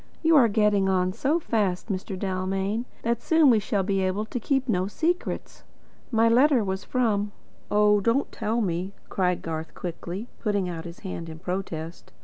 [0.23, 2.17] "You are getting on so fast, Mr.
[2.17, 5.63] Dalmain, that soon we shall be able to keep no secrets.
[6.09, 7.31] My letter was from"
[7.69, 12.11] "Oh, don't tell me," cried Garth quickly, putting out his hand in protest.